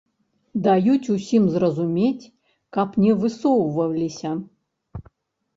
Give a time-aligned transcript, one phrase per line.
[0.67, 2.29] Даюць усім зразумець,
[2.79, 4.29] каб не высоўваліся.